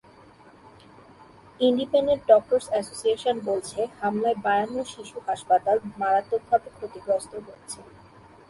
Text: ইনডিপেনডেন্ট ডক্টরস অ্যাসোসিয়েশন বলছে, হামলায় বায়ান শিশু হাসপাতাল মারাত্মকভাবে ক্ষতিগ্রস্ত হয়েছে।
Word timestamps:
ইনডিপেনডেন্ট 1.59 2.23
ডক্টরস 2.31 2.65
অ্যাসোসিয়েশন 2.71 3.35
বলছে, 3.49 3.79
হামলায় 3.99 4.37
বায়ান 4.45 4.69
শিশু 4.93 5.17
হাসপাতাল 5.27 5.77
মারাত্মকভাবে 6.01 6.69
ক্ষতিগ্রস্ত 6.77 7.31
হয়েছে। 7.45 7.79